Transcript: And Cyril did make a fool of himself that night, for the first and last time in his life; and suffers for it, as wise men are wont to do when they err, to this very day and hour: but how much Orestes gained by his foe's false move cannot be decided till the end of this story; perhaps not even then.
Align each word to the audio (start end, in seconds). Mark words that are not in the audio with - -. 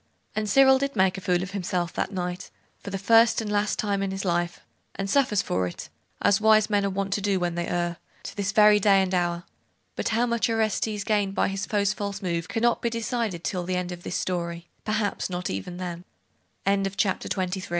And 0.35 0.49
Cyril 0.49 0.79
did 0.79 0.95
make 0.95 1.15
a 1.19 1.21
fool 1.21 1.43
of 1.43 1.51
himself 1.51 1.93
that 1.93 2.11
night, 2.11 2.49
for 2.79 2.89
the 2.89 2.97
first 2.97 3.39
and 3.39 3.51
last 3.51 3.77
time 3.77 4.01
in 4.01 4.09
his 4.09 4.25
life; 4.25 4.61
and 4.95 5.07
suffers 5.07 5.43
for 5.43 5.67
it, 5.67 5.89
as 6.23 6.41
wise 6.41 6.71
men 6.71 6.83
are 6.83 6.89
wont 6.89 7.13
to 7.13 7.21
do 7.21 7.39
when 7.39 7.53
they 7.53 7.67
err, 7.67 7.97
to 8.23 8.35
this 8.35 8.51
very 8.51 8.79
day 8.79 9.03
and 9.03 9.13
hour: 9.13 9.43
but 9.95 10.09
how 10.09 10.25
much 10.25 10.49
Orestes 10.49 11.03
gained 11.03 11.35
by 11.35 11.49
his 11.49 11.67
foe's 11.67 11.93
false 11.93 12.19
move 12.19 12.47
cannot 12.47 12.81
be 12.81 12.89
decided 12.89 13.43
till 13.43 13.63
the 13.63 13.75
end 13.75 13.91
of 13.91 14.01
this 14.01 14.17
story; 14.17 14.67
perhaps 14.85 15.29
not 15.29 15.51
even 15.51 15.77
then. 15.77 16.03